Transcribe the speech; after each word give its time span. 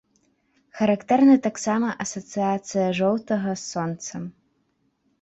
Характэрна 0.79 1.35
таксама 1.47 1.87
асацыяцыя 2.07 2.89
жоўтага 3.03 3.49
з 3.61 3.63
сонцам. 3.73 4.29